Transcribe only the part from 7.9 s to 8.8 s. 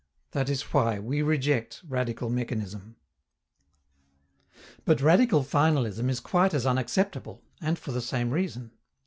the same reason.